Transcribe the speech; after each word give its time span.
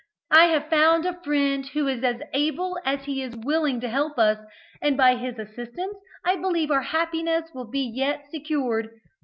I 0.31 0.45
have 0.45 0.67
found 0.67 1.05
a 1.05 1.21
friend 1.21 1.63
who 1.75 1.87
is 1.87 2.03
as 2.03 2.21
able 2.33 2.79
as 2.83 3.03
he 3.03 3.21
is 3.21 3.35
willing 3.45 3.79
to 3.81 3.87
help 3.87 4.17
us, 4.17 4.39
and 4.81 4.97
by 4.97 5.13
his 5.15 5.37
assistance 5.37 5.95
I 6.25 6.37
believe 6.37 6.71
our 6.71 6.81
happiness 6.81 7.51
will 7.53 7.69
yet 7.71 8.23
be 8.31 8.39
secured. 8.39 8.89